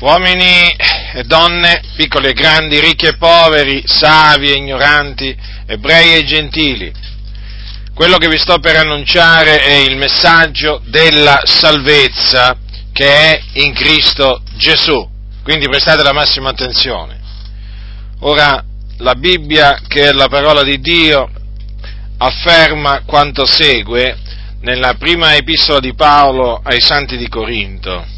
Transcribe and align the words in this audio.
uomini 0.00 0.74
e 1.14 1.22
donne, 1.24 1.82
piccoli 1.96 2.28
e 2.28 2.32
grandi, 2.32 2.80
ricchi 2.80 3.06
e 3.06 3.16
poveri, 3.16 3.82
savi 3.86 4.50
e 4.50 4.56
ignoranti, 4.56 5.36
ebrei 5.66 6.16
e 6.16 6.24
gentili. 6.24 6.92
Quello 7.94 8.18
che 8.18 8.28
vi 8.28 8.38
sto 8.38 8.58
per 8.58 8.76
annunciare 8.76 9.60
è 9.60 9.74
il 9.74 9.96
messaggio 9.96 10.82
della 10.86 11.42
salvezza 11.44 12.56
che 12.92 13.06
è 13.06 13.42
in 13.54 13.72
Cristo 13.72 14.42
Gesù. 14.56 15.08
Quindi 15.44 15.68
prestate 15.68 16.02
la 16.02 16.12
massima 16.12 16.50
attenzione. 16.50 17.20
Ora, 18.20 18.64
la 18.98 19.14
Bibbia, 19.14 19.80
che 19.86 20.08
è 20.08 20.12
la 20.12 20.28
parola 20.28 20.62
di 20.62 20.80
Dio, 20.80 21.30
afferma 22.18 23.02
quanto 23.04 23.46
segue 23.46 24.16
nella 24.60 24.94
prima 24.94 25.36
epistola 25.36 25.78
di 25.78 25.94
Paolo 25.94 26.60
ai 26.64 26.80
Santi 26.80 27.16
di 27.16 27.28
Corinto 27.28 28.13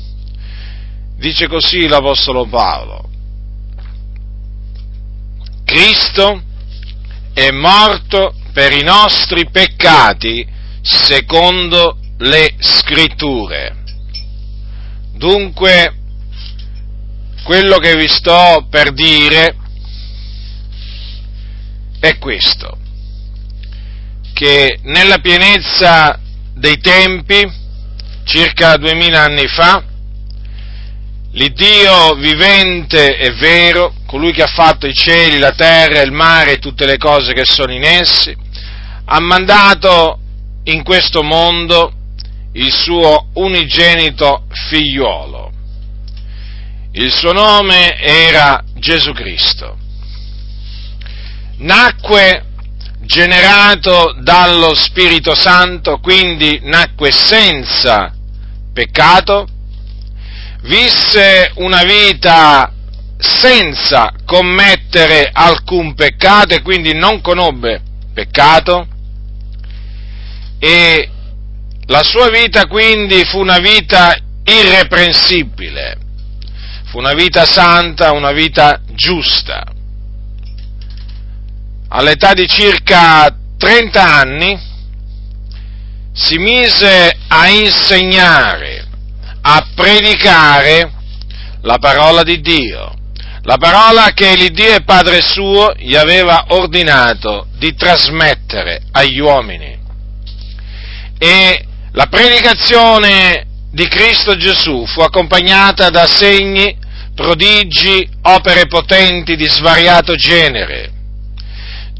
Dice 1.16 1.48
così 1.48 1.88
l'Apostolo 1.88 2.46
Paolo. 2.46 3.08
Cristo 5.64 6.42
è 7.32 7.50
morto 7.50 8.34
per 8.52 8.72
i 8.72 8.82
nostri 8.82 9.50
peccati 9.50 10.46
secondo 10.82 11.98
le 12.18 12.54
scritture. 12.58 13.76
Dunque, 15.14 15.94
quello 17.42 17.78
che 17.78 17.96
vi 17.96 18.08
sto 18.08 18.66
per 18.70 18.92
dire 18.92 19.56
è 21.98 22.18
questo, 22.18 22.78
che 24.32 24.78
nella 24.82 25.18
pienezza 25.18 26.20
dei 26.54 26.78
tempi, 26.78 27.64
circa 28.24 28.76
duemila 28.76 29.22
anni 29.22 29.46
fa, 29.46 29.82
l'Iddio 31.36 32.14
vivente 32.14 33.18
e 33.18 33.30
vero, 33.32 33.92
colui 34.06 34.32
che 34.32 34.42
ha 34.42 34.46
fatto 34.46 34.86
i 34.86 34.94
cieli, 34.94 35.38
la 35.38 35.52
terra, 35.52 36.00
il 36.00 36.10
mare 36.10 36.52
e 36.52 36.58
tutte 36.58 36.86
le 36.86 36.96
cose 36.96 37.34
che 37.34 37.44
sono 37.44 37.72
in 37.72 37.84
essi, 37.84 38.34
ha 39.04 39.20
mandato 39.20 40.18
in 40.64 40.82
questo 40.82 41.22
mondo 41.22 41.92
il 42.52 42.72
suo 42.72 43.28
unigenito 43.34 44.46
figliuolo. 44.50 45.52
Il 46.92 47.12
suo 47.12 47.32
nome 47.32 47.98
era 48.00 48.64
Gesù 48.74 49.12
Cristo. 49.12 49.76
Nacque 51.58 52.44
generato 53.02 54.16
dallo 54.20 54.74
Spirito 54.74 55.34
Santo, 55.34 55.98
quindi 55.98 56.60
nacque 56.62 57.12
senza 57.12 58.10
peccato, 58.72 59.46
visse 60.66 61.52
una 61.56 61.82
vita 61.84 62.72
senza 63.18 64.12
commettere 64.24 65.30
alcun 65.32 65.94
peccato 65.94 66.54
e 66.54 66.62
quindi 66.62 66.92
non 66.92 67.20
conobbe 67.20 67.80
peccato 68.12 68.86
e 70.58 71.10
la 71.86 72.02
sua 72.02 72.28
vita 72.30 72.66
quindi 72.66 73.24
fu 73.24 73.38
una 73.38 73.58
vita 73.58 74.16
irreprensibile, 74.44 75.98
fu 76.86 76.98
una 76.98 77.12
vita 77.12 77.44
santa, 77.44 78.12
una 78.12 78.32
vita 78.32 78.80
giusta. 78.92 79.64
All'età 81.88 82.32
di 82.34 82.46
circa 82.48 83.34
30 83.56 84.02
anni 84.02 84.58
si 86.12 86.38
mise 86.38 87.16
a 87.28 87.48
insegnare 87.48 88.85
a 89.48 89.64
predicare 89.76 90.90
la 91.60 91.78
parola 91.78 92.24
di 92.24 92.40
Dio, 92.40 92.92
la 93.42 93.56
parola 93.58 94.10
che 94.12 94.34
l'Iddio 94.34 94.74
e 94.74 94.82
Padre 94.82 95.20
suo 95.22 95.72
gli 95.76 95.94
aveva 95.94 96.46
ordinato 96.48 97.46
di 97.56 97.72
trasmettere 97.76 98.82
agli 98.90 99.20
uomini. 99.20 99.78
E 101.18 101.64
la 101.92 102.06
predicazione 102.06 103.46
di 103.70 103.86
Cristo 103.86 104.36
Gesù 104.36 104.84
fu 104.84 105.00
accompagnata 105.02 105.90
da 105.90 106.06
segni, 106.06 106.76
prodigi, 107.14 108.08
opere 108.22 108.66
potenti 108.66 109.36
di 109.36 109.48
svariato 109.48 110.16
genere. 110.16 110.90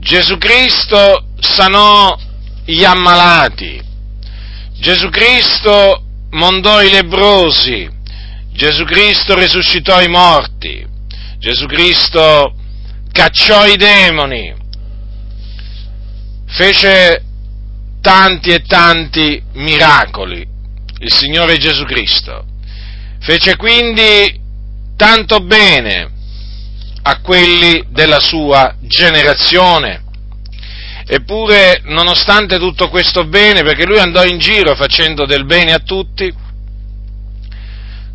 Gesù 0.01 0.37
Cristo 0.37 1.29
sanò 1.39 2.19
gli 2.65 2.83
ammalati, 2.83 3.81
Gesù 4.79 5.09
Cristo 5.11 6.06
mondò 6.31 6.83
i 6.83 6.91
lebrosi, 6.91 7.89
Gesù 8.53 8.85
Cristo 8.85 9.35
risuscitò 9.35 10.01
i 10.03 10.09
morti, 10.09 10.87
Gesù 11.39 11.67
Cristo 11.67 12.55
cacciò 13.13 13.67
i 13.67 13.77
demoni, 13.77 14.55
fece 16.47 17.23
tanti 18.01 18.51
e 18.51 18.63
tanti 18.63 19.43
miracoli, 19.55 20.47
il 21.01 21.13
Signore 21.13 21.57
Gesù 21.59 21.85
Cristo. 21.85 22.45
Fece 23.21 23.57
quindi 23.57 24.41
tanto 24.97 25.41
bene 25.41 26.11
a 27.03 27.21
quelli 27.21 27.85
della 27.91 28.21
sua 28.21 28.75
generazione. 28.81 30.05
Eppure, 31.09 31.83
nonostante 31.85 32.59
tutto 32.59 32.89
questo 32.89 33.27
bene, 33.27 33.63
perché 33.63 33.87
lui 33.87 33.99
andò 33.99 34.25
in 34.25 34.39
giro 34.39 34.75
facendo 34.75 35.25
del 35.25 35.45
bene 35.45 35.73
a 35.73 35.79
tutti, 35.79 36.35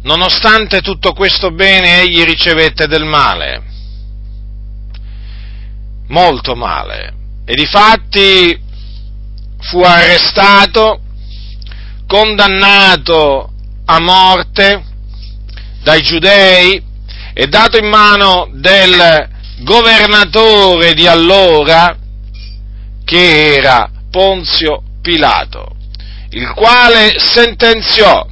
nonostante 0.04 0.82
tutto 0.82 1.14
questo 1.14 1.52
bene 1.52 2.02
egli 2.02 2.22
ricevette 2.24 2.88
del 2.88 3.06
male, 3.06 3.64
molto 6.10 6.54
male, 6.56 7.14
e 7.46 7.56
difatti 7.56 8.60
fu 9.60 9.80
arrestato, 9.80 11.00
condannato 12.06 13.54
a 13.86 14.00
morte 14.02 14.84
dai 15.82 16.02
giudei 16.02 16.84
e 17.34 17.48
dato 17.48 17.78
in 17.78 17.88
mano 17.88 18.50
del 18.52 19.30
governatore 19.60 20.94
di 20.94 21.08
allora, 21.08 21.96
che 23.12 23.56
era 23.58 23.90
Ponzio 24.10 24.84
Pilato, 25.02 25.76
il 26.30 26.50
quale 26.54 27.16
sentenziò 27.18 28.26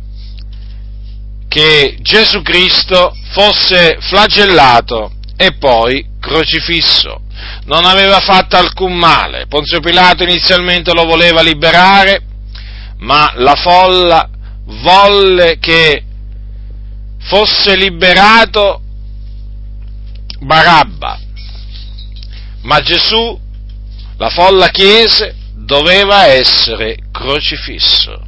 che 1.49 1.97
Gesù 1.99 2.41
Cristo 2.41 3.13
fosse 3.31 3.97
flagellato 3.99 5.11
e 5.35 5.57
poi 5.57 6.11
crocifisso. 6.21 7.23
Non 7.65 7.83
aveva 7.83 8.21
fatto 8.21 8.55
alcun 8.55 8.93
male. 8.93 9.47
Ponzio 9.47 9.81
Pilato 9.81 10.23
inizialmente 10.23 10.93
lo 10.93 11.03
voleva 11.03 11.41
liberare, 11.41 12.21
ma 12.99 13.33
la 13.35 13.55
folla 13.55 14.29
volle 14.63 15.57
che 15.59 16.05
fosse 17.19 17.75
liberato 17.75 18.81
Barabba. 20.39 21.19
Ma 22.61 22.79
Gesù 22.79 23.47
la 24.19 24.29
folla 24.29 24.67
chiese, 24.67 25.33
doveva 25.55 26.25
essere 26.25 26.97
crocifisso. 27.11 28.21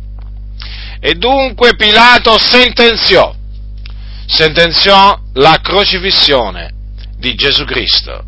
E 1.01 1.15
dunque 1.15 1.75
Pilato 1.75 2.39
sentenziò, 2.39 3.35
sentenziò 4.25 5.19
la 5.33 5.59
crocifissione 5.61 6.73
di 7.17 7.35
Gesù 7.35 7.65
Cristo 7.65 8.23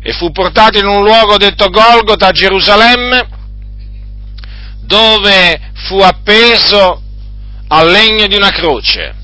e 0.00 0.12
fu 0.12 0.30
portato 0.30 0.78
in 0.78 0.86
un 0.86 1.02
luogo 1.02 1.38
detto 1.38 1.70
Golgota 1.70 2.28
a 2.28 2.32
Gerusalemme, 2.32 3.28
dove 4.84 5.72
fu 5.86 5.98
appeso 5.98 7.02
al 7.68 7.90
legno 7.90 8.28
di 8.28 8.36
una 8.36 8.50
croce 8.50 9.14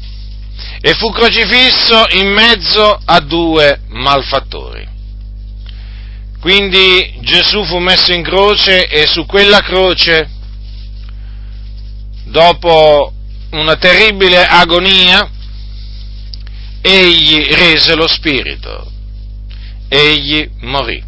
e 0.81 0.95
fu 0.95 1.10
crocifisso 1.12 2.06
in 2.12 2.28
mezzo 2.33 2.98
a 3.04 3.21
due 3.21 3.83
malfattori. 3.89 4.88
Quindi 6.41 7.19
Gesù 7.21 7.65
fu 7.65 7.79
messo 7.79 8.13
in 8.13 8.23
croce 8.23 8.87
e 8.87 9.07
su 9.07 9.27
quella 9.27 9.61
croce, 9.61 10.31
dopo 12.25 13.13
una 13.51 13.77
terribile 13.77 14.47
agonia, 14.47 15.31
egli 16.81 17.45
rese 17.55 17.95
lo 17.95 18.07
spirito, 18.07 18.91
egli 19.89 20.49
morì. 20.61 21.03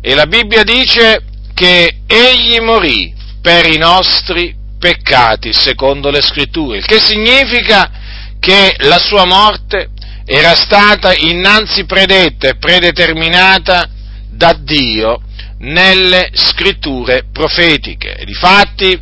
E 0.00 0.14
la 0.14 0.26
Bibbia 0.26 0.62
dice 0.62 1.24
che 1.52 2.00
egli 2.06 2.60
morì 2.60 3.14
per 3.42 3.66
i 3.66 3.76
nostri 3.76 4.54
peccati, 4.78 5.52
secondo 5.52 6.10
le 6.10 6.22
scritture, 6.22 6.78
il 6.78 6.86
che 6.86 7.00
significa 7.00 7.90
che 8.38 8.76
la 8.78 8.98
sua 8.98 9.24
morte 9.26 9.90
era 10.30 10.54
stata 10.54 11.14
innanzi 11.14 11.86
predetta 11.86 12.48
e 12.48 12.56
predeterminata 12.56 13.88
da 14.30 14.52
Dio 14.52 15.22
nelle 15.60 16.28
scritture 16.34 17.24
profetiche. 17.32 18.14
E 18.14 18.26
difatti 18.26 19.00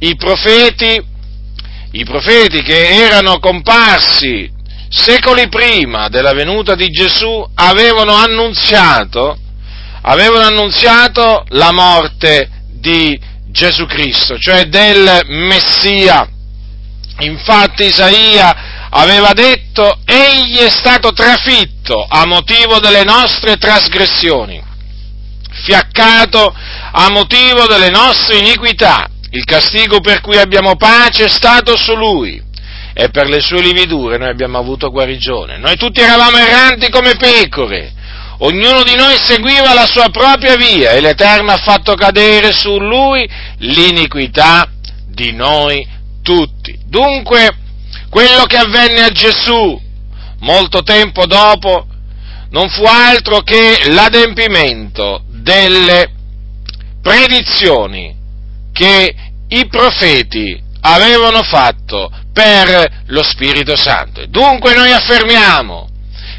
i 0.00 0.16
profeti, 0.16 1.00
i 1.92 2.04
profeti 2.04 2.60
che 2.62 2.88
erano 2.88 3.38
comparsi 3.38 4.50
secoli 4.88 5.48
prima 5.48 6.08
della 6.08 6.32
venuta 6.32 6.74
di 6.74 6.88
Gesù, 6.88 7.48
avevano 7.54 8.14
annunziato, 8.14 9.38
avevano 10.02 10.44
annunziato 10.44 11.44
la 11.50 11.70
morte 11.70 12.50
di 12.72 13.16
Gesù 13.46 13.86
Cristo, 13.86 14.36
cioè 14.38 14.64
del 14.64 15.20
Messia. 15.28 16.28
Infatti 17.18 17.84
Isaia 17.84 18.73
aveva 18.96 19.32
detto, 19.32 19.98
egli 20.04 20.58
è 20.58 20.70
stato 20.70 21.12
trafitto 21.12 22.06
a 22.08 22.26
motivo 22.26 22.78
delle 22.78 23.02
nostre 23.02 23.56
trasgressioni, 23.56 24.62
fiaccato 25.64 26.54
a 26.92 27.10
motivo 27.10 27.66
delle 27.66 27.90
nostre 27.90 28.38
iniquità. 28.38 29.08
Il 29.30 29.44
castigo 29.44 30.00
per 30.00 30.20
cui 30.20 30.36
abbiamo 30.36 30.76
pace 30.76 31.24
è 31.24 31.28
stato 31.28 31.76
su 31.76 31.94
lui 31.96 32.40
e 32.94 33.08
per 33.08 33.26
le 33.26 33.40
sue 33.40 33.60
lividure 33.60 34.16
noi 34.16 34.28
abbiamo 34.28 34.58
avuto 34.58 34.90
guarigione. 34.90 35.58
Noi 35.58 35.76
tutti 35.76 36.00
eravamo 36.00 36.36
erranti 36.36 36.88
come 36.88 37.16
pecore, 37.16 37.92
ognuno 38.38 38.84
di 38.84 38.94
noi 38.94 39.16
seguiva 39.20 39.74
la 39.74 39.86
sua 39.86 40.08
propria 40.10 40.54
via 40.54 40.92
e 40.92 41.00
l'Eterno 41.00 41.50
ha 41.50 41.56
fatto 41.56 41.94
cadere 41.94 42.52
su 42.52 42.78
lui 42.78 43.28
l'iniquità 43.58 44.68
di 45.08 45.32
noi 45.32 45.84
tutti. 46.22 46.78
Dunque, 46.86 47.62
quello 48.14 48.44
che 48.44 48.56
avvenne 48.56 49.00
a 49.00 49.10
Gesù 49.10 49.76
molto 50.38 50.84
tempo 50.84 51.26
dopo 51.26 51.84
non 52.50 52.68
fu 52.68 52.84
altro 52.84 53.40
che 53.40 53.86
l'adempimento 53.88 55.24
delle 55.30 56.12
predizioni 57.02 58.14
che 58.72 59.14
i 59.48 59.66
profeti 59.66 60.62
avevano 60.82 61.42
fatto 61.42 62.08
per 62.32 63.02
lo 63.06 63.24
Spirito 63.24 63.74
Santo. 63.74 64.26
Dunque 64.26 64.76
noi 64.76 64.92
affermiamo 64.92 65.88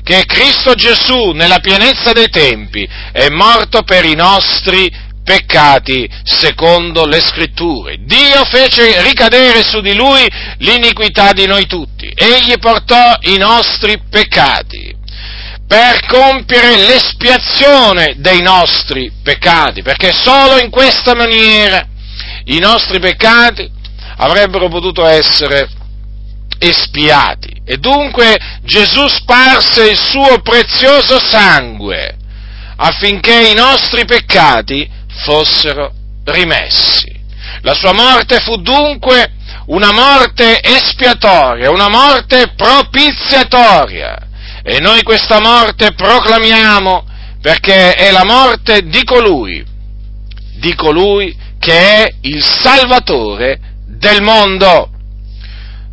che 0.02 0.24
Cristo 0.26 0.76
Gesù 0.76 1.32
nella 1.32 1.60
pienezza 1.60 2.14
dei 2.14 2.30
tempi 2.30 2.88
è 3.12 3.28
morto 3.28 3.82
per 3.82 4.06
i 4.06 4.16
nostri 4.16 4.90
peccati 5.26 6.08
secondo 6.24 7.06
le 7.06 7.20
scritture. 7.20 7.98
Dio 8.06 8.46
fece 8.46 9.02
ricadere 9.02 9.64
su 9.64 9.82
di 9.82 9.96
lui 9.96 10.26
l'iniquità 10.60 11.34
di 11.34 11.48
noi 11.48 11.66
tutti. 11.66 12.10
Egli 12.16 12.58
portò 12.60 13.18
i 13.22 13.38
nostri 13.38 14.00
peccati 14.08 14.96
per 15.68 16.06
compiere 16.06 16.78
l'espiazione 16.78 18.14
dei 18.18 18.42
nostri 18.44 19.12
peccati, 19.24 19.82
perché 19.82 20.14
solo 20.14 20.60
in 20.60 20.70
questa 20.70 21.16
maniera 21.16 21.84
i 22.46 22.60
nostri 22.60 23.00
peccati 23.00 23.68
avrebbero 24.18 24.70
potuto 24.70 25.06
essere 25.08 25.68
espiati. 26.60 27.62
E 27.66 27.78
dunque 27.78 28.38
Gesù 28.62 29.08
sparse 29.08 29.90
il 29.90 29.98
suo 29.98 30.40
prezioso 30.42 31.20
sangue 31.20 32.18
affinché 32.78 33.50
i 33.50 33.56
nostri 33.56 34.06
peccati 34.06 34.88
fossero 35.24 35.92
rimessi. 36.26 37.14
La 37.62 37.74
sua 37.74 37.94
morte 37.94 38.40
fu 38.40 38.58
dunque 38.58 39.32
una 39.68 39.92
morte 39.92 40.62
espiatoria, 40.62 41.72
una 41.72 41.90
morte 41.90 42.54
propiziatoria. 42.56 44.28
E 44.64 44.80
noi 44.80 45.04
questa 45.04 45.40
morte 45.40 45.94
proclamiamo 45.94 47.06
perché 47.42 47.94
è 47.94 48.12
la 48.12 48.24
morte 48.24 48.82
di 48.84 49.04
colui, 49.04 49.64
di 50.56 50.74
colui 50.74 51.36
che 51.60 52.04
è 52.04 52.14
il 52.22 52.44
Salvatore 52.44 53.60
del 53.88 54.22
mondo. 54.22 54.90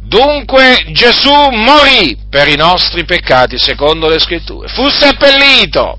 Dunque 0.04 0.84
Gesù 0.92 1.32
morì 1.50 2.18
per 2.28 2.48
i 2.48 2.56
nostri 2.56 3.04
peccati, 3.04 3.58
secondo 3.58 4.08
le 4.08 4.18
scritture, 4.18 4.68
fu 4.68 4.88
seppellito, 4.88 5.98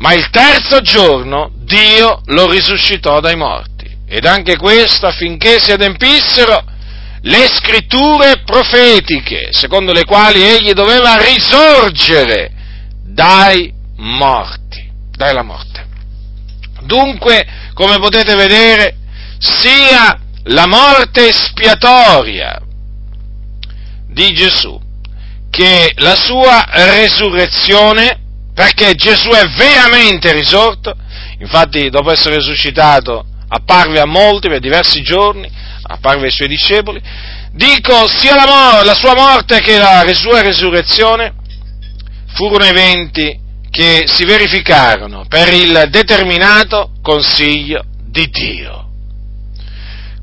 ma 0.00 0.14
il 0.14 0.30
terzo 0.30 0.80
giorno 0.80 1.50
Dio 1.56 2.22
lo 2.26 2.50
risuscitò 2.50 3.20
dai 3.20 3.36
morti. 3.36 3.68
Ed 4.06 4.24
anche 4.24 4.56
questo 4.56 5.06
affinché 5.06 5.60
si 5.60 5.72
adempissero 5.72 6.64
le 7.22 7.46
scritture 7.52 8.42
profetiche, 8.44 9.50
secondo 9.52 9.92
le 9.92 10.04
quali 10.04 10.42
egli 10.42 10.72
doveva 10.72 11.16
risorgere 11.16 12.50
dai 13.04 13.72
morti, 13.96 14.90
dalla 15.10 15.42
morte. 15.42 15.86
Dunque, 16.82 17.46
come 17.74 17.98
potete 17.98 18.34
vedere, 18.34 18.96
sia 19.38 20.18
la 20.44 20.66
morte 20.66 21.28
espiatoria 21.28 22.60
di 24.08 24.32
Gesù 24.32 24.80
che 25.50 25.92
la 25.96 26.16
sua 26.16 26.64
resurrezione, 26.68 28.19
perché 28.60 28.94
Gesù 28.94 29.30
è 29.30 29.48
veramente 29.56 30.34
risorto, 30.34 30.94
infatti 31.38 31.88
dopo 31.88 32.10
essere 32.10 32.36
risuscitato 32.36 33.24
apparve 33.48 34.00
a 34.00 34.04
molti 34.04 34.48
per 34.48 34.60
diversi 34.60 35.00
giorni, 35.00 35.50
apparve 35.80 36.26
ai 36.26 36.30
suoi 36.30 36.48
discepoli, 36.48 37.00
dico 37.52 38.06
sia 38.06 38.34
la, 38.34 38.82
la 38.84 38.92
sua 38.92 39.14
morte 39.14 39.60
che 39.60 39.78
la 39.78 40.04
sua 40.12 40.42
resurrezione 40.42 41.32
furono 42.34 42.66
eventi 42.66 43.34
che 43.70 44.04
si 44.06 44.26
verificarono 44.26 45.24
per 45.26 45.54
il 45.54 45.86
determinato 45.88 46.90
consiglio 47.00 47.82
di 48.04 48.28
Dio. 48.28 48.90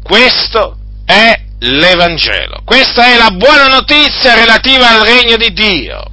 Questo 0.03 0.77
è 1.05 1.41
l'Evangelo, 1.57 2.61
questa 2.63 3.11
è 3.11 3.17
la 3.17 3.31
buona 3.31 3.65
notizia 3.65 4.35
relativa 4.35 4.89
al 4.89 5.07
regno 5.07 5.37
di 5.37 5.51
Dio. 5.53 6.11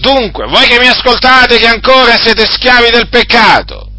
Dunque, 0.00 0.46
voi 0.46 0.66
che 0.66 0.78
mi 0.78 0.88
ascoltate 0.88 1.58
che 1.58 1.66
ancora 1.66 2.16
siete 2.16 2.46
schiavi 2.46 2.90
del 2.90 3.08
peccato, 3.08 3.90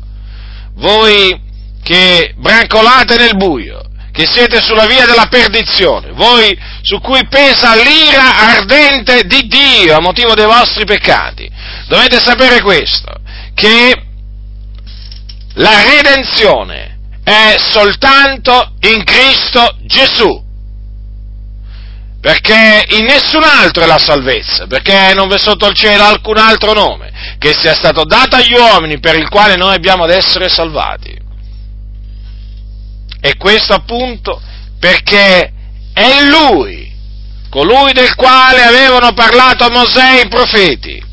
voi 0.75 1.47
che 1.83 2.33
brancolate 2.37 3.17
nel 3.17 3.35
buio, 3.35 3.81
che 4.11 4.25
siete 4.25 4.61
sulla 4.61 4.85
via 4.85 5.05
della 5.05 5.27
perdizione, 5.27 6.11
voi 6.11 6.57
su 6.81 6.99
cui 6.99 7.27
pesa 7.27 7.75
l'ira 7.75 8.55
ardente 8.55 9.23
di 9.23 9.47
Dio 9.47 9.95
a 9.95 10.01
motivo 10.01 10.33
dei 10.35 10.45
vostri 10.45 10.85
peccati, 10.85 11.49
dovete 11.87 12.19
sapere 12.19 12.61
questo, 12.61 13.13
che 13.53 14.03
la 15.53 15.83
redenzione 15.83 16.97
è 17.23 17.55
soltanto 17.57 18.73
in 18.81 19.03
Cristo 19.03 19.77
Gesù. 19.83 20.47
Perché 22.21 22.85
in 22.89 23.05
nessun 23.05 23.43
altro 23.43 23.83
è 23.83 23.85
la 23.85 23.97
salvezza, 23.97 24.67
perché 24.67 25.13
non 25.13 25.29
v'è 25.29 25.39
sotto 25.39 25.67
il 25.67 25.75
cielo 25.75 26.03
alcun 26.03 26.37
altro 26.37 26.73
nome 26.73 27.37
che 27.37 27.53
sia 27.53 27.73
stato 27.73 28.03
dato 28.03 28.35
agli 28.35 28.53
uomini 28.53 28.99
per 28.99 29.17
il 29.17 29.29
quale 29.29 29.55
noi 29.55 29.73
abbiamo 29.73 30.03
ad 30.03 30.09
essere 30.09 30.49
salvati. 30.49 31.17
E 33.21 33.37
questo 33.37 33.73
appunto 33.73 34.41
perché 34.79 35.53
è 35.93 36.23
Lui, 36.23 36.91
colui 37.49 37.93
del 37.93 38.13
quale 38.15 38.63
avevano 38.63 39.13
parlato 39.13 39.69
Mosè 39.69 40.19
e 40.19 40.25
i 40.25 40.27
profeti. 40.27 41.03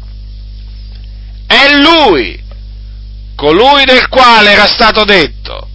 È 1.47 1.77
Lui, 1.79 2.43
colui 3.37 3.85
del 3.85 4.09
quale 4.09 4.51
era 4.51 4.67
stato 4.67 5.05
detto 5.05 5.69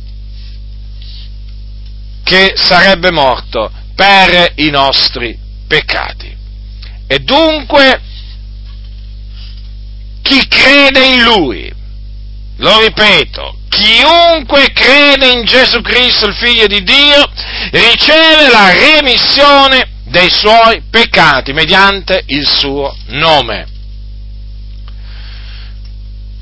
che 2.23 2.53
sarebbe 2.55 3.11
morto 3.11 3.71
per 4.01 4.53
i 4.55 4.71
nostri 4.71 5.37
peccati. 5.67 6.35
E 7.05 7.19
dunque 7.19 8.01
chi 10.23 10.47
crede 10.47 11.05
in 11.05 11.21
Lui, 11.21 11.71
lo 12.57 12.79
ripeto, 12.79 13.59
chiunque 13.69 14.71
crede 14.71 15.33
in 15.33 15.45
Gesù 15.45 15.81
Cristo, 15.81 16.25
il 16.25 16.33
Figlio 16.33 16.65
di 16.65 16.81
Dio, 16.81 17.31
riceve 17.69 18.49
la 18.49 18.71
remissione 18.71 19.87
dei 20.05 20.31
suoi 20.31 20.81
peccati 20.89 21.53
mediante 21.53 22.23
il 22.25 22.47
suo 22.47 22.97
nome. 23.09 23.67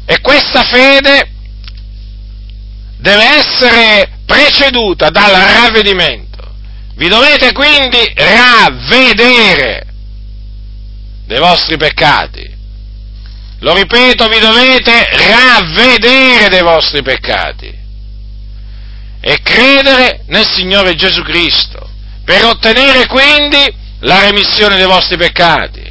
E 0.05 0.21
questa 0.21 0.63
fede 0.63 1.29
deve 2.99 3.23
essere 3.37 4.11
preceduta 4.25 5.09
dal 5.09 5.31
ravvedimento. 5.31 6.28
Vi 6.99 7.07
dovete 7.07 7.53
quindi 7.53 8.11
ravvedere 8.13 9.87
dei 11.25 11.39
vostri 11.39 11.77
peccati. 11.77 12.45
Lo 13.59 13.73
ripeto, 13.73 14.27
vi 14.27 14.39
dovete 14.39 15.07
ravvedere 15.09 16.49
dei 16.49 16.61
vostri 16.61 17.01
peccati 17.01 17.73
e 19.21 19.39
credere 19.41 20.23
nel 20.27 20.45
Signore 20.45 20.95
Gesù 20.95 21.21
Cristo 21.23 21.89
per 22.25 22.43
ottenere 22.43 23.05
quindi 23.07 23.73
la 23.99 24.19
remissione 24.19 24.75
dei 24.75 24.85
vostri 24.85 25.15
peccati, 25.15 25.81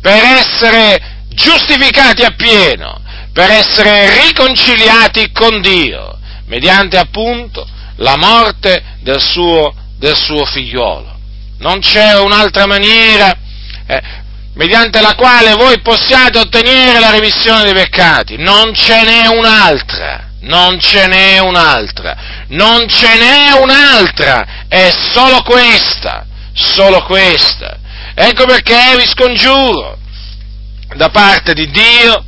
per 0.00 0.24
essere 0.24 1.22
giustificati 1.28 2.24
appieno, 2.24 3.00
per 3.32 3.48
essere 3.50 4.26
riconciliati 4.26 5.30
con 5.30 5.60
Dio, 5.60 6.18
mediante 6.46 6.98
appunto 6.98 7.64
la 7.98 8.16
morte 8.16 8.96
del 9.02 9.20
suo, 9.20 9.72
del 9.98 10.16
suo 10.16 10.44
figliuolo. 10.44 11.16
non 11.58 11.80
c'è 11.80 12.18
un'altra 12.18 12.66
maniera 12.66 13.36
eh, 13.86 14.02
mediante 14.54 15.00
la 15.00 15.14
quale 15.14 15.54
voi 15.54 15.80
possiate 15.80 16.38
ottenere 16.38 16.98
la 16.98 17.10
remissione 17.10 17.62
dei 17.62 17.74
peccati, 17.74 18.36
non 18.36 18.74
ce 18.74 19.02
n'è 19.04 19.26
un'altra, 19.28 20.30
non 20.40 20.80
ce 20.80 21.06
n'è 21.06 21.38
un'altra, 21.38 22.16
non 22.48 22.88
ce 22.88 23.14
n'è 23.16 23.52
un'altra, 23.60 24.66
è 24.68 24.90
solo 25.12 25.42
questa, 25.42 26.26
solo 26.52 27.02
questa. 27.04 27.78
Ecco 28.14 28.46
perché 28.46 28.96
vi 28.96 29.06
scongiuro 29.06 29.96
da 30.96 31.08
parte 31.10 31.54
di 31.54 31.70
Dio 31.70 32.24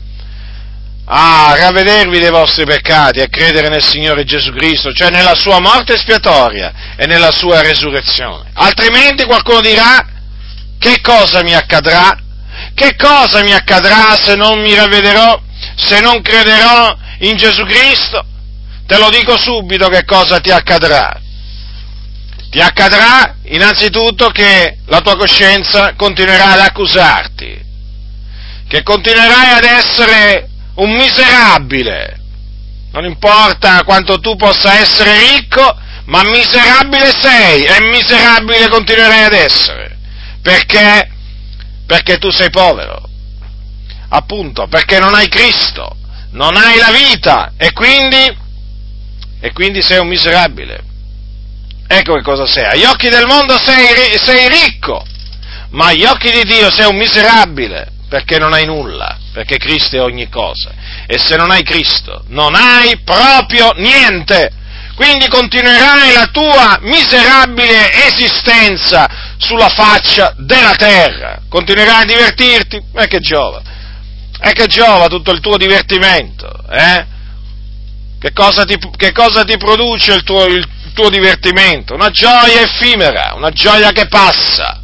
a 1.12 1.56
ravvedervi 1.56 2.20
dei 2.20 2.30
vostri 2.30 2.64
peccati 2.64 3.20
a 3.20 3.26
credere 3.26 3.68
nel 3.68 3.82
Signore 3.82 4.22
Gesù 4.22 4.52
Cristo, 4.52 4.92
cioè 4.92 5.10
nella 5.10 5.34
sua 5.34 5.58
morte 5.58 5.94
espiatoria 5.94 6.94
e 6.96 7.06
nella 7.06 7.32
sua 7.32 7.62
resurrezione. 7.62 8.50
Altrimenti 8.54 9.24
qualcuno 9.24 9.60
dirà 9.60 10.06
che 10.78 11.00
cosa 11.00 11.42
mi 11.42 11.52
accadrà? 11.52 12.16
Che 12.74 12.94
cosa 12.94 13.42
mi 13.42 13.52
accadrà 13.52 14.14
se 14.14 14.36
non 14.36 14.60
mi 14.60 14.72
ravvederò, 14.72 15.42
se 15.74 16.00
non 16.00 16.22
crederò 16.22 16.96
in 17.18 17.36
Gesù 17.36 17.64
Cristo? 17.64 18.24
Te 18.86 18.96
lo 18.96 19.10
dico 19.10 19.36
subito 19.36 19.88
che 19.88 20.04
cosa 20.04 20.38
ti 20.38 20.52
accadrà. 20.52 21.20
Ti 22.50 22.60
accadrà 22.60 23.34
innanzitutto 23.46 24.28
che 24.28 24.78
la 24.86 25.00
tua 25.00 25.16
coscienza 25.16 25.94
continuerà 25.96 26.52
ad 26.52 26.60
accusarti, 26.60 27.64
che 28.68 28.82
continuerai 28.84 29.50
ad 29.56 29.64
essere 29.64 30.49
un 30.80 30.90
miserabile. 30.92 32.18
Non 32.92 33.04
importa 33.04 33.84
quanto 33.84 34.18
tu 34.18 34.36
possa 34.36 34.78
essere 34.78 35.36
ricco, 35.36 35.76
ma 36.06 36.22
miserabile 36.24 37.12
sei 37.12 37.62
e 37.62 37.80
miserabile 37.82 38.68
continuerai 38.68 39.24
ad 39.24 39.32
essere. 39.32 39.96
Perché? 40.42 41.10
Perché 41.86 42.18
tu 42.18 42.30
sei 42.30 42.50
povero. 42.50 43.08
Appunto, 44.08 44.66
perché 44.66 44.98
non 44.98 45.14
hai 45.14 45.28
Cristo, 45.28 45.96
non 46.32 46.56
hai 46.56 46.78
la 46.78 46.90
vita 46.90 47.52
e 47.56 47.72
quindi, 47.72 48.36
e 49.40 49.52
quindi 49.52 49.82
sei 49.82 49.98
un 49.98 50.08
miserabile. 50.08 50.82
Ecco 51.86 52.14
che 52.14 52.22
cosa 52.22 52.46
sei. 52.46 52.64
Agli 52.64 52.84
occhi 52.84 53.08
del 53.08 53.26
mondo 53.26 53.56
sei, 53.58 54.18
sei 54.18 54.48
ricco, 54.48 55.04
ma 55.70 55.86
agli 55.86 56.04
occhi 56.04 56.30
di 56.30 56.44
Dio 56.44 56.70
sei 56.70 56.86
un 56.86 56.96
miserabile 56.96 57.92
perché 58.08 58.38
non 58.38 58.52
hai 58.52 58.64
nulla, 58.64 59.16
perché 59.32 59.58
Cristo 59.58 59.96
è 59.96 60.02
ogni 60.02 60.28
cosa. 60.28 60.72
E 61.06 61.18
se 61.18 61.36
non 61.36 61.50
hai 61.50 61.62
Cristo, 61.62 62.24
non 62.28 62.54
hai 62.54 62.98
proprio 62.98 63.72
niente. 63.76 64.50
Quindi 64.94 65.28
continuerai 65.28 66.12
la 66.12 66.26
tua 66.26 66.78
miserabile 66.82 68.06
esistenza 68.06 69.08
sulla 69.38 69.68
faccia 69.68 70.34
della 70.36 70.74
terra. 70.74 71.40
Continuerai 71.48 72.02
a 72.02 72.04
divertirti? 72.04 72.82
E 72.94 73.06
che 73.06 73.20
giova? 73.20 73.62
E 74.42 74.52
che 74.52 74.66
giova 74.66 75.06
tutto 75.06 75.30
il 75.30 75.40
tuo 75.40 75.56
divertimento? 75.56 76.64
Eh? 76.70 77.06
Che, 78.20 78.32
cosa 78.32 78.64
ti, 78.64 78.78
che 78.96 79.12
cosa 79.12 79.44
ti 79.44 79.56
produce 79.56 80.12
il 80.12 80.22
tuo, 80.22 80.44
il 80.44 80.66
tuo 80.92 81.08
divertimento? 81.08 81.94
Una 81.94 82.10
gioia 82.10 82.60
effimera, 82.60 83.32
una 83.34 83.50
gioia 83.50 83.92
che 83.92 84.06
passa. 84.06 84.82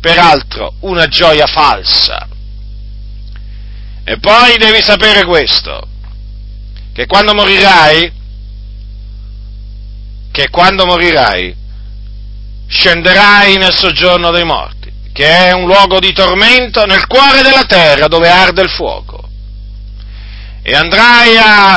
Peraltro, 0.00 0.74
una 0.80 1.08
gioia 1.08 1.46
falsa 1.46 2.28
e 4.08 4.20
poi 4.20 4.56
devi 4.56 4.84
sapere 4.84 5.24
questo, 5.24 5.84
che 6.92 7.06
quando 7.06 7.34
morirai, 7.34 8.12
che 10.30 10.48
quando 10.48 10.86
morirai, 10.86 11.52
scenderai 12.68 13.56
nel 13.56 13.74
soggiorno 13.74 14.30
dei 14.30 14.44
morti, 14.44 14.92
che 15.12 15.48
è 15.48 15.50
un 15.50 15.66
luogo 15.66 15.98
di 15.98 16.12
tormento 16.12 16.86
nel 16.86 17.04
cuore 17.08 17.42
della 17.42 17.64
terra 17.64 18.06
dove 18.06 18.28
arde 18.28 18.62
il 18.62 18.70
fuoco. 18.70 19.28
E 20.62 20.72
andrai 20.72 21.36
a, 21.36 21.74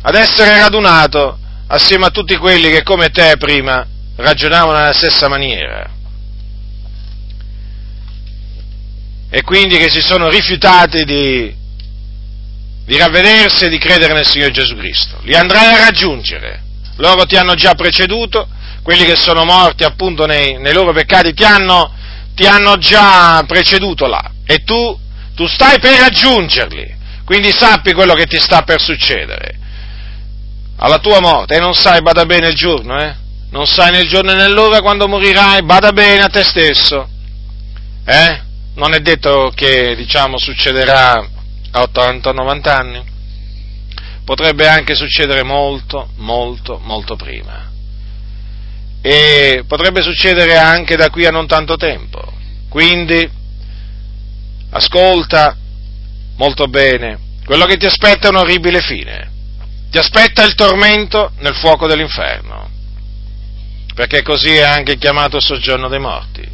ad 0.00 0.14
essere 0.14 0.58
radunato 0.58 1.38
assieme 1.66 2.06
a 2.06 2.10
tutti 2.10 2.34
quelli 2.38 2.70
che 2.70 2.82
come 2.82 3.10
te 3.10 3.36
prima 3.36 3.86
ragionavano 4.16 4.78
nella 4.78 4.94
stessa 4.94 5.28
maniera. 5.28 5.86
E 9.34 9.40
quindi 9.44 9.78
che 9.78 9.88
si 9.88 10.02
sono 10.02 10.28
rifiutati 10.28 11.04
di, 11.06 11.56
di 12.84 12.96
ravvedersi 12.98 13.64
e 13.64 13.70
di 13.70 13.78
credere 13.78 14.12
nel 14.12 14.26
Signore 14.26 14.50
Gesù 14.50 14.76
Cristo. 14.76 15.20
Li 15.22 15.34
andrai 15.34 15.72
a 15.72 15.84
raggiungere, 15.84 16.62
loro 16.96 17.24
ti 17.24 17.36
hanno 17.36 17.54
già 17.54 17.72
preceduto, 17.72 18.46
quelli 18.82 19.06
che 19.06 19.16
sono 19.16 19.46
morti 19.46 19.84
appunto 19.84 20.26
nei, 20.26 20.58
nei 20.58 20.74
loro 20.74 20.92
peccati 20.92 21.32
ti 21.32 21.44
hanno, 21.44 21.94
ti 22.34 22.44
hanno, 22.44 22.76
già 22.76 23.42
preceduto 23.46 24.06
là 24.06 24.22
e 24.44 24.64
tu, 24.64 25.00
tu 25.34 25.46
stai 25.46 25.78
per 25.80 25.98
raggiungerli, 25.98 26.94
quindi 27.24 27.54
sappi 27.56 27.94
quello 27.94 28.12
che 28.12 28.26
ti 28.26 28.38
sta 28.38 28.60
per 28.64 28.82
succedere 28.82 29.60
alla 30.76 30.98
tua 30.98 31.20
morte 31.20 31.54
e 31.54 31.58
non 31.58 31.72
sai, 31.72 32.02
bada 32.02 32.26
bene 32.26 32.48
il 32.48 32.54
giorno, 32.54 33.00
eh? 33.00 33.16
Non 33.48 33.66
sai 33.66 33.92
nel 33.92 34.06
giorno 34.06 34.32
e 34.32 34.34
nell'ora 34.34 34.82
quando 34.82 35.08
morirai, 35.08 35.62
bada 35.62 35.90
bene 35.92 36.20
a 36.20 36.28
te 36.28 36.42
stesso, 36.42 37.08
eh? 38.04 38.50
Non 38.74 38.94
è 38.94 39.00
detto 39.00 39.52
che 39.54 39.94
diciamo, 39.94 40.38
succederà 40.38 41.12
a 41.70 41.80
80-90 41.82 42.68
anni, 42.68 43.04
potrebbe 44.24 44.68
anche 44.68 44.94
succedere 44.94 45.42
molto, 45.42 46.10
molto, 46.16 46.78
molto 46.82 47.16
prima. 47.16 47.70
E 49.02 49.64
potrebbe 49.66 50.00
succedere 50.02 50.56
anche 50.56 50.96
da 50.96 51.10
qui 51.10 51.26
a 51.26 51.30
non 51.30 51.46
tanto 51.46 51.76
tempo. 51.76 52.32
Quindi, 52.68 53.28
ascolta 54.70 55.56
molto 56.36 56.66
bene, 56.66 57.18
quello 57.44 57.66
che 57.66 57.76
ti 57.76 57.86
aspetta 57.86 58.28
è 58.28 58.30
un 58.30 58.36
orribile 58.36 58.80
fine. 58.80 59.30
Ti 59.90 59.98
aspetta 59.98 60.44
il 60.44 60.54
tormento 60.54 61.32
nel 61.40 61.54
fuoco 61.54 61.86
dell'inferno, 61.86 62.70
perché 63.94 64.22
così 64.22 64.54
è 64.54 64.62
anche 64.62 64.96
chiamato 64.96 65.38
soggiorno 65.40 65.88
dei 65.88 65.98
morti. 65.98 66.51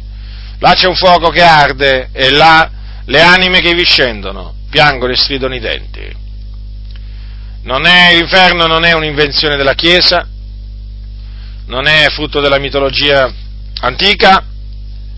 Là 0.59 0.73
c'è 0.73 0.87
un 0.87 0.95
fuoco 0.95 1.29
che 1.29 1.41
arde 1.41 2.09
e 2.11 2.31
là 2.31 2.69
le 3.05 3.21
anime 3.21 3.61
che 3.61 3.73
vi 3.73 3.85
scendono 3.85 4.57
piangono 4.69 5.11
e 5.11 5.17
stridono 5.17 5.55
i 5.55 5.59
denti. 5.59 6.17
Non 7.63 7.85
è, 7.85 8.15
l'inferno 8.15 8.67
non 8.67 8.85
è 8.85 8.93
un'invenzione 8.93 9.57
della 9.57 9.73
Chiesa, 9.73 10.25
non 11.65 11.87
è 11.87 12.09
frutto 12.09 12.39
della 12.39 12.59
mitologia 12.59 13.31
antica, 13.81 14.45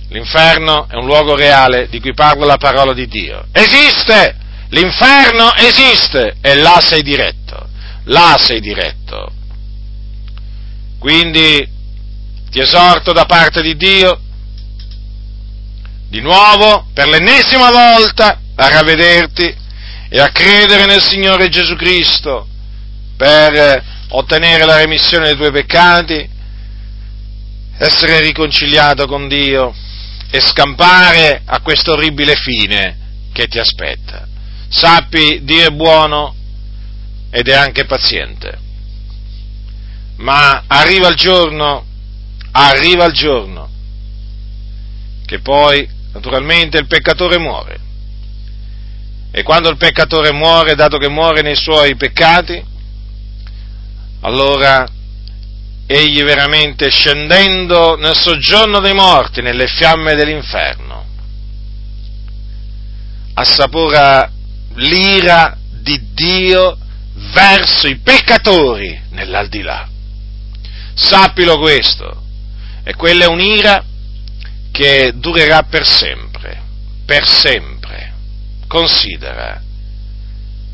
l'inferno 0.09 0.87
è 0.89 0.95
un 0.95 1.05
luogo 1.05 1.35
reale 1.35 1.87
di 1.89 1.99
cui 1.99 2.13
parla 2.13 2.45
la 2.45 2.57
parola 2.57 2.93
di 2.93 3.07
Dio. 3.07 3.45
Esiste! 3.51 4.37
L'inferno 4.69 5.53
esiste 5.55 6.37
e 6.39 6.55
là 6.55 6.79
sei 6.79 7.01
diretto, 7.01 7.67
là 8.05 8.37
sei 8.39 8.61
diretto. 8.61 9.29
Quindi 10.97 11.67
ti 12.49 12.59
esorto 12.59 13.11
da 13.11 13.25
parte 13.25 13.61
di 13.61 13.75
Dio 13.75 14.17
di 16.11 16.19
nuovo, 16.19 16.87
per 16.93 17.07
l'ennesima 17.07 17.71
volta, 17.71 18.37
a 18.53 18.67
ravvederti 18.67 19.55
e 20.09 20.19
a 20.19 20.29
credere 20.29 20.85
nel 20.85 21.01
Signore 21.01 21.47
Gesù 21.47 21.73
Cristo 21.77 22.45
per 23.15 23.53
eh, 23.53 23.83
ottenere 24.09 24.65
la 24.65 24.75
remissione 24.75 25.27
dei 25.27 25.37
tuoi 25.37 25.53
peccati, 25.53 26.29
essere 27.77 28.19
riconciliato 28.19 29.07
con 29.07 29.29
Dio 29.29 29.73
e 30.29 30.41
scampare 30.41 31.43
a 31.45 31.61
questo 31.61 31.93
orribile 31.93 32.35
fine 32.35 32.97
che 33.31 33.47
ti 33.47 33.57
aspetta. 33.57 34.27
Sappi, 34.67 35.45
Dio 35.45 35.65
è 35.65 35.69
buono 35.69 36.35
ed 37.29 37.47
è 37.47 37.53
anche 37.53 37.85
paziente. 37.85 38.59
Ma 40.17 40.65
arriva 40.67 41.07
il 41.07 41.15
giorno, 41.15 41.85
arriva 42.51 43.05
il 43.05 43.13
giorno 43.13 43.69
che 45.25 45.39
poi 45.39 45.87
Naturalmente 46.13 46.77
il 46.77 46.87
peccatore 46.87 47.37
muore. 47.37 47.79
E 49.31 49.43
quando 49.43 49.69
il 49.69 49.77
peccatore 49.77 50.33
muore, 50.33 50.75
dato 50.75 50.97
che 50.97 51.07
muore 51.07 51.41
nei 51.41 51.55
suoi 51.55 51.95
peccati, 51.95 52.61
allora 54.21 54.85
egli 55.87 56.21
veramente 56.23 56.89
scendendo 56.89 57.95
nel 57.97 58.15
soggiorno 58.15 58.79
dei 58.79 58.93
morti, 58.93 59.41
nelle 59.41 59.67
fiamme 59.67 60.15
dell'inferno, 60.15 61.05
assapora 63.33 64.29
l'ira 64.75 65.57
di 65.69 66.13
Dio 66.13 66.77
verso 67.33 67.87
i 67.87 67.97
peccatori 67.97 69.01
nell'aldilà. 69.11 69.87
Sappilo 70.93 71.57
questo, 71.57 72.21
e 72.83 72.95
quella 72.95 73.25
è 73.25 73.27
un'ira 73.27 73.83
che 74.81 75.11
durerà 75.13 75.61
per 75.61 75.85
sempre, 75.85 76.59
per 77.05 77.23
sempre. 77.27 78.13
Considera, 78.67 79.61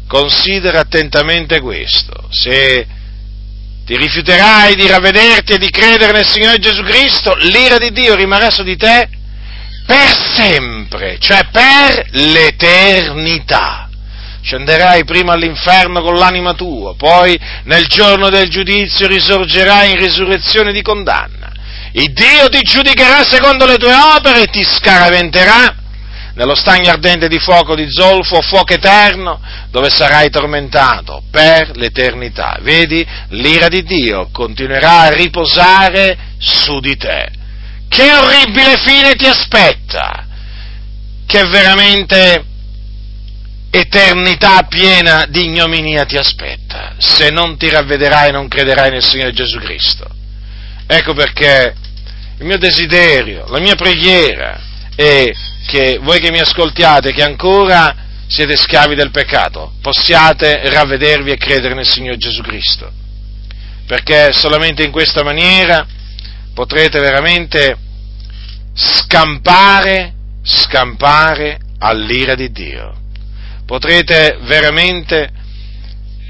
considera 0.08 0.80
attentamente 0.80 1.60
questo. 1.60 2.30
Se 2.30 2.88
ti 3.86 3.98
rifiuterai 3.98 4.76
di 4.76 4.88
ravvederti 4.88 5.54
e 5.54 5.58
di 5.58 5.70
credere 5.70 6.14
nel 6.14 6.26
Signore 6.26 6.58
Gesù 6.58 6.84
Cristo, 6.84 7.36
l'ira 7.36 7.78
di 7.78 7.92
Dio 7.92 8.16
rimarrà 8.16 8.50
su 8.50 8.64
di 8.64 8.78
te 8.78 9.10
per 9.86 10.16
sempre, 10.36 11.18
cioè 11.20 11.46
per 11.52 12.08
l'eternità. 12.12 13.90
Scenderai 14.42 15.04
prima 15.04 15.34
all'inferno 15.34 16.02
con 16.02 16.16
l'anima 16.16 16.54
tua, 16.54 16.96
poi 16.96 17.38
nel 17.64 17.88
giorno 17.88 18.30
del 18.30 18.48
giudizio 18.48 19.06
risorgerai 19.08 19.92
in 19.92 19.98
risurrezione 19.98 20.72
di 20.72 20.82
condanna. 20.82 21.37
Il 21.98 22.13
Dio 22.13 22.48
ti 22.50 22.60
giudicherà 22.62 23.24
secondo 23.24 23.66
le 23.66 23.77
tue 23.77 23.92
opere 23.92 24.44
e 24.44 24.48
ti 24.48 24.63
scaraventerà 24.63 25.75
nello 26.36 26.54
stagno 26.54 26.92
ardente 26.92 27.27
di 27.27 27.39
fuoco 27.39 27.74
di 27.74 27.88
zolfo, 27.89 28.39
fuoco 28.39 28.74
eterno, 28.74 29.42
dove 29.72 29.89
sarai 29.89 30.30
tormentato 30.30 31.24
per 31.32 31.75
l'eternità. 31.75 32.60
Vedi, 32.62 33.04
l'ira 33.30 33.68
di 33.68 33.82
Dio 33.82 34.30
continuerà 34.32 35.00
a 35.00 35.10
riposare 35.10 36.36
su 36.38 36.80
di 36.80 36.96
te. 36.98 37.32
Che 37.89 38.13
orribile 38.13 38.77
fine 38.77 39.16
ti 39.16 39.25
aspetta! 39.25 40.27
Che 41.25 41.44
veramente 41.46 42.46
eternità 43.72 44.62
piena 44.70 45.25
di 45.27 45.46
ignominia 45.46 46.06
ti 46.06 46.16
aspetta, 46.16 46.94
se 47.00 47.32
non 47.32 47.58
ti 47.58 47.68
ravvederai 47.72 48.30
e 48.30 48.34
non 48.34 48.48
crederai 48.48 48.92
nel 48.92 49.04
Signore 49.04 49.34
Gesù 49.34 49.58
Cristo. 49.58 50.08
Ecco 50.86 51.13
perché 51.16 51.74
il 52.39 52.46
mio 52.46 52.58
desiderio, 52.58 53.46
la 53.48 53.60
mia 53.60 53.75
preghiera 53.75 54.60
è 54.96 55.32
che 55.65 56.00
voi 56.01 56.20
che 56.20 56.32
mi 56.32 56.39
ascoltiate, 56.39 57.12
che 57.12 57.24
ancora 57.24 57.96
siete 58.27 58.56
schiavi 58.56 58.96
del 58.96 59.10
peccato, 59.10 59.74
possiate 59.82 60.70
ravvedervi 60.70 61.32
e 61.32 61.38
credere 61.38 61.74
nel 61.74 61.88
Signore 61.88 62.17
Gesù 62.17 62.41
Cristo. 62.41 62.91
Perché 63.88 64.34
solamente 64.34 64.84
in 64.84 64.91
questa 64.91 65.24
maniera 65.24 65.86
potrete 66.53 67.00
veramente 67.00 67.77
scampare, 68.74 70.13
scampare 70.44 71.58
all'ira 71.79 72.36
di 72.36 72.51
Dio. 72.51 72.96
Potrete 73.65 74.38
veramente 74.41 75.29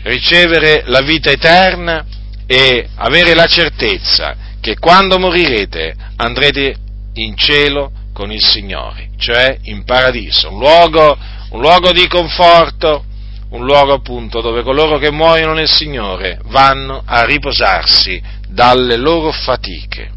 ricevere 0.04 0.84
la 0.86 1.02
vita 1.02 1.32
eterna 1.32 2.06
e 2.46 2.88
avere 2.96 3.34
la 3.34 3.48
certezza 3.48 4.46
che 4.68 4.78
quando 4.80 5.18
morirete 5.18 5.96
andrete 6.18 6.76
in 7.14 7.38
cielo 7.38 7.90
con 8.12 8.34
il 8.34 8.44
Signore, 8.44 9.12
cioè 9.16 9.60
in 9.62 9.86
paradiso, 9.86 10.52
un 10.52 10.60
luogo, 10.60 11.18
un 11.52 11.62
luogo 11.62 11.94
di 11.94 12.06
conforto, 12.08 13.06
un 13.52 13.64
luogo 13.64 13.94
appunto 13.94 14.42
dove 14.42 14.64
coloro 14.64 14.98
che 14.98 15.10
muoiono 15.10 15.54
nel 15.54 15.70
Signore 15.70 16.42
vanno 16.48 17.02
a 17.06 17.24
riposarsi 17.24 18.22
dalle 18.50 18.98
loro 18.98 19.32
fatiche. 19.32 20.12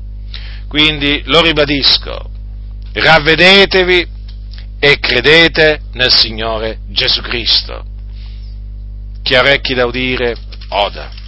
Quindi 0.66 1.23
lo 1.26 1.42
ribadisco, 1.42 2.28
ravvedetevi 2.92 4.09
e 4.80 4.99
credete 4.99 5.83
nel 5.92 6.11
Signore 6.11 6.80
Gesù 6.88 7.21
Cristo. 7.21 7.85
Chi 9.23 9.37
ha 9.37 9.42
orecchi 9.42 9.75
da 9.75 9.87
udire, 9.87 10.35
oda. 10.71 11.20